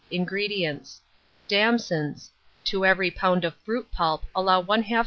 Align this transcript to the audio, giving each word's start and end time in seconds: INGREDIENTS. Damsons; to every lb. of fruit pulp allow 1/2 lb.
INGREDIENTS. 0.09 0.99
Damsons; 1.47 2.31
to 2.63 2.83
every 2.83 3.11
lb. 3.11 3.43
of 3.43 3.55
fruit 3.57 3.91
pulp 3.91 4.23
allow 4.35 4.59
1/2 4.63 4.83
lb. 4.85 4.99